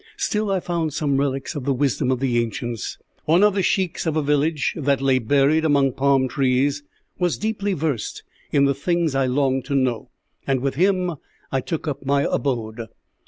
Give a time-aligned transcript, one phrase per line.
[0.17, 2.97] Still I found some relics of the wisdom of the ancients.
[3.25, 6.81] One of the sheiks of a village that lay buried among palm trees
[7.19, 10.09] was deeply versed in the things I longed to know,
[10.47, 11.17] and with him
[11.51, 12.87] I took up my abode.